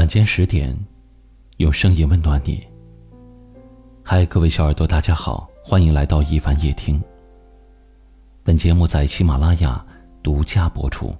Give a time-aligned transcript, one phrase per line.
[0.00, 0.74] 晚间十点，
[1.58, 2.66] 用声音温暖你。
[4.02, 6.98] 嗨，各位小耳朵，大家好，欢迎来到一凡夜听。
[8.42, 9.84] 本节目在喜马拉雅
[10.22, 11.14] 独家播出。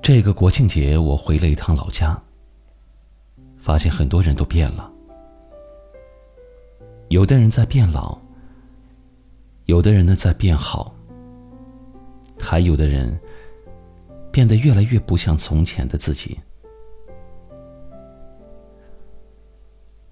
[0.00, 2.16] 这个国庆节，我回了一趟老家，
[3.58, 4.88] 发现很多人都变了。
[7.08, 8.16] 有的人在变老，
[9.66, 10.94] 有的人呢在变好，
[12.38, 13.18] 还有的人
[14.30, 16.38] 变得越来越不像从前的自己。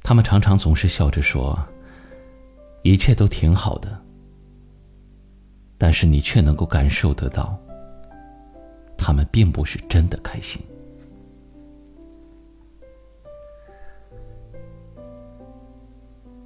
[0.03, 1.59] 他们常常总是笑着说
[2.83, 4.01] ：“一切都挺好的。”
[5.79, 7.59] 但是你却能够感受得到。
[8.97, 10.63] 他们并不是真的开心。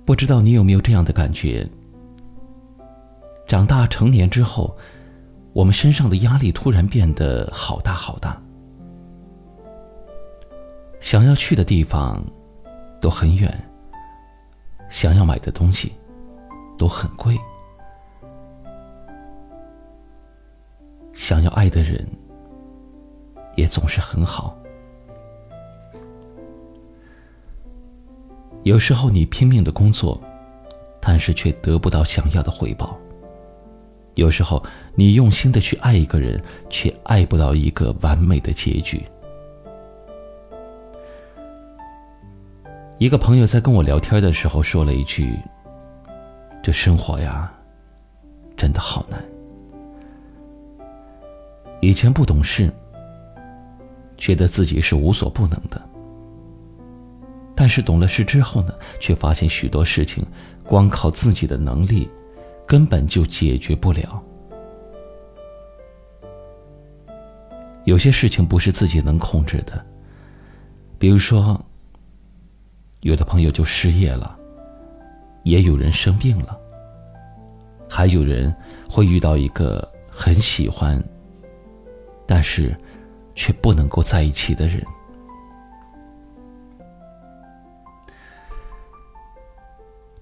[0.06, 1.68] 不知道你有没有这样的感觉？
[3.46, 4.76] 长大成年之后，
[5.52, 8.40] 我们身上的压力突然变得好大好大，
[11.00, 12.22] 想要去的地方
[13.00, 13.52] 都很远，
[14.88, 15.92] 想要买的东西
[16.76, 17.38] 都很贵，
[21.12, 22.06] 想要爱的人。
[23.56, 24.54] 也总是很好。
[28.64, 30.22] 有时候你拼命的工作，
[31.00, 32.98] 但是却得不到想要的回报。
[34.16, 34.62] 有时候
[34.94, 39.00] 你用心的去爱一个人，却爱不到一个完美的结局。
[42.98, 45.38] 一个朋友在跟我聊天的时候说了一句
[46.62, 47.52] ：“这生活呀，
[48.56, 49.22] 真的好难。”
[51.80, 52.72] 以前不懂事。
[54.18, 55.78] 觉得自己是无所不能的，
[57.54, 60.26] 但是懂了事之后呢，却发现许多事情，
[60.64, 62.08] 光靠自己的能力，
[62.66, 64.22] 根本就解决不了。
[67.84, 69.84] 有些事情不是自己能控制的，
[70.98, 71.64] 比如说，
[73.00, 74.36] 有的朋友就失业了，
[75.44, 76.58] 也有人生病了，
[77.88, 78.54] 还有人
[78.90, 81.02] 会遇到一个很喜欢，
[82.26, 82.76] 但是。
[83.38, 84.82] 却不能够在一起的人，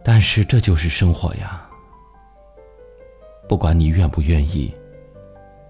[0.02, 1.70] 但是这就是生活呀。
[3.48, 4.72] 不管你愿不愿意，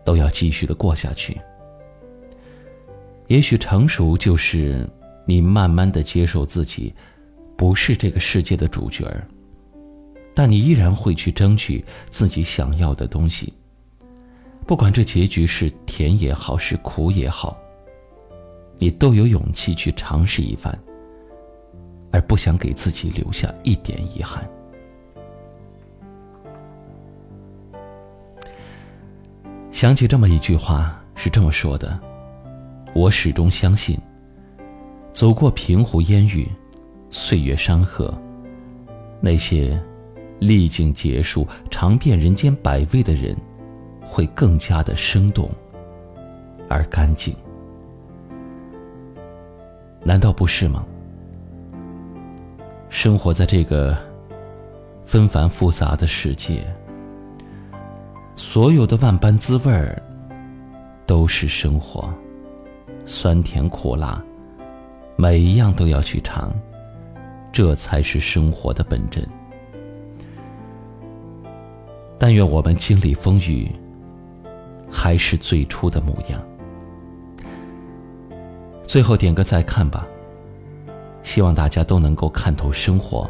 [0.05, 1.41] 都要继续的过下去。
[3.27, 4.89] 也许成熟就是
[5.27, 6.95] 你慢慢的接受自己
[7.57, 9.27] 不是这个世界的主角儿，
[10.35, 13.53] 但你依然会去争取自己想要的东西。
[14.67, 17.59] 不管这结局是甜也好，是苦也好，
[18.79, 20.79] 你都有勇气去尝试一番，
[22.12, 24.49] 而不想给自己留下一点遗憾。
[29.75, 31.99] 想起这么一句话，是这么说的：
[32.95, 33.99] 我始终相信，
[35.11, 36.49] 走过平湖烟雨，
[37.11, 38.17] 岁月山河，
[39.21, 39.77] 那些
[40.39, 43.37] 历经劫数、尝遍人间百味的人。
[44.07, 45.51] 会更加的生动，
[46.69, 47.35] 而干净，
[50.05, 50.87] 难道不是吗？
[52.91, 53.97] 生活在这个
[55.03, 56.65] 纷繁复杂的世界，
[58.37, 60.03] 所有的万般滋味儿
[61.06, 62.12] 都是生活，
[63.06, 64.22] 酸甜苦辣，
[65.17, 66.53] 每一样都要去尝，
[67.53, 69.27] 这才是生活的本真。
[72.19, 73.71] 但愿我们经历风雨。
[74.97, 76.41] 还是最初的模样。
[78.84, 80.06] 最后点个再看吧。
[81.25, 83.28] 希望大家都能够看透生活，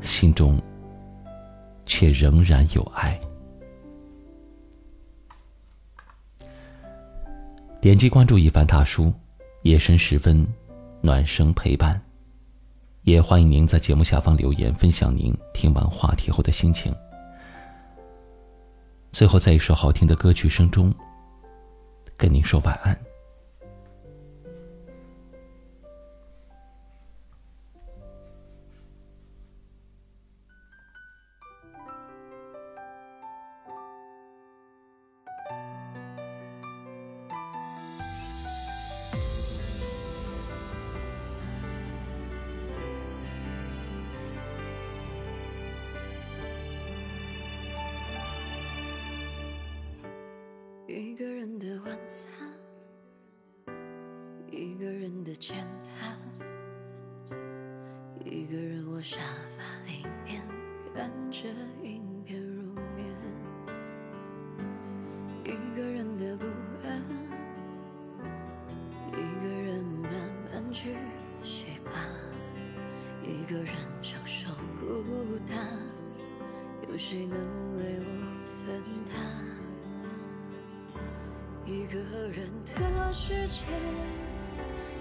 [0.00, 0.58] 心中
[1.84, 3.20] 却仍然有爱。
[7.84, 9.12] 点击关注一凡大叔，
[9.60, 10.48] 夜深时分，
[11.02, 12.00] 暖声陪伴。
[13.02, 16.90] 也欢迎您在节目下方留言，分享您听完话题后的心情。
[19.12, 20.94] 最后，在一首好听的歌曲声中，
[22.16, 22.98] 跟您说晚安。
[51.94, 52.28] 晚餐
[54.50, 56.18] 一个人的简单
[58.24, 59.20] 一个人窝沙
[59.56, 60.42] 发里面
[60.92, 61.48] 看着
[61.84, 63.16] 影片入眠
[65.44, 66.46] 一个人的不
[66.84, 67.00] 安
[69.12, 70.10] 一个人慢
[70.52, 70.96] 慢去
[71.44, 71.94] 习惯
[73.22, 74.50] 一个人承受
[74.80, 75.78] 孤单
[76.88, 77.38] 有谁能
[77.76, 77.93] 为
[83.26, 83.62] 世界？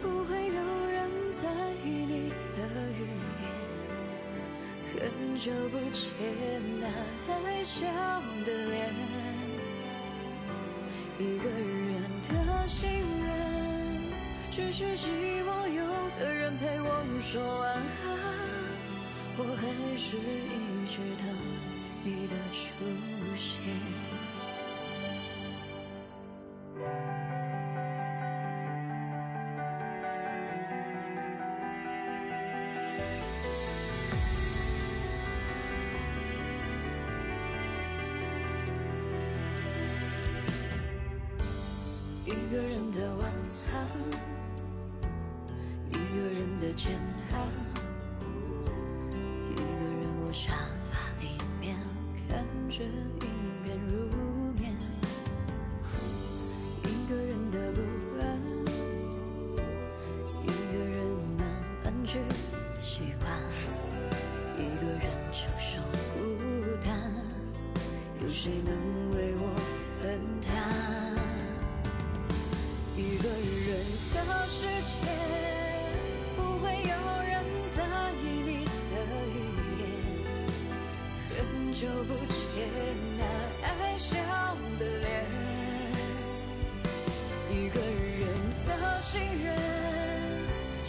[0.01, 0.55] 不会有
[0.89, 1.45] 人在
[1.83, 2.57] 意你的
[2.95, 3.03] 语
[3.41, 3.43] 言。
[4.93, 6.01] 很久不见
[6.79, 6.87] 那
[7.33, 7.85] 爱笑
[8.45, 8.95] 的脸，
[11.19, 11.99] 一个人
[12.29, 12.89] 的心
[13.25, 13.27] 愿，
[14.49, 15.83] 只是希望有
[16.17, 17.83] 个人陪我说晚安。
[19.35, 19.67] 我还
[19.97, 21.27] 是一直等
[22.05, 22.63] 你的出
[23.35, 24.22] 现。
[45.89, 45.99] 一个
[46.29, 46.91] 人的简
[47.29, 47.39] 单，
[49.51, 50.53] 一个人窝沙
[50.89, 50.91] 发
[51.21, 51.27] 里
[51.59, 51.77] 面
[52.27, 52.83] 看着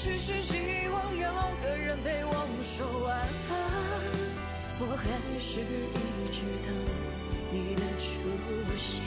[0.04, 2.30] 只是希望有个人陪我
[2.62, 3.18] 说晚
[3.48, 3.52] 安。
[4.78, 5.08] 我还
[5.40, 6.68] 是一直等
[7.50, 8.04] 你的出
[8.76, 9.02] 现。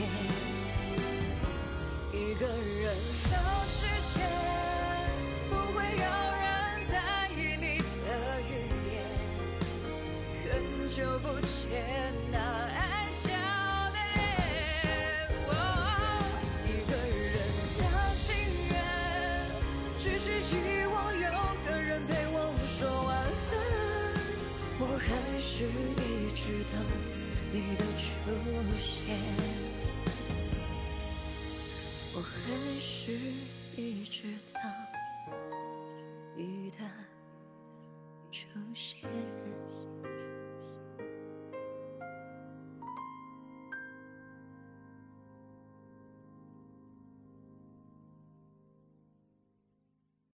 [2.12, 2.96] 一个人
[3.30, 3.38] 的
[3.70, 3.86] 世
[4.18, 4.47] 界，
[20.68, 21.32] 希望有
[21.66, 23.56] 个人陪我说晚安。
[24.80, 25.08] 我还
[25.40, 26.76] 是一直等
[27.54, 28.06] 你的出
[28.78, 29.16] 现。
[32.14, 32.36] 我还
[32.82, 33.14] 是
[33.78, 34.62] 一直等
[36.36, 36.80] 你的
[38.30, 39.08] 出现。